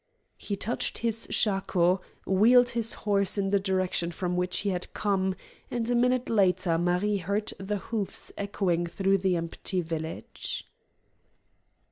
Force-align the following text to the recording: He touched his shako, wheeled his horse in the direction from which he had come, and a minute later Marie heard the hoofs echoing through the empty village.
He 0.37 0.55
touched 0.55 0.97
his 0.97 1.27
shako, 1.29 2.01
wheeled 2.25 2.69
his 2.69 2.93
horse 3.05 3.37
in 3.37 3.51
the 3.51 3.59
direction 3.59 4.11
from 4.11 4.35
which 4.35 4.61
he 4.61 4.69
had 4.69 4.91
come, 4.95 5.35
and 5.69 5.87
a 5.91 5.95
minute 5.95 6.27
later 6.27 6.79
Marie 6.79 7.17
heard 7.17 7.53
the 7.59 7.77
hoofs 7.77 8.33
echoing 8.35 8.87
through 8.87 9.19
the 9.19 9.35
empty 9.35 9.81
village. 9.81 10.67